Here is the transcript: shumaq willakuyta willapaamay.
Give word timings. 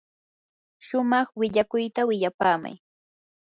shumaq 0.85 1.27
willakuyta 1.39 2.01
willapaamay. 2.09 2.75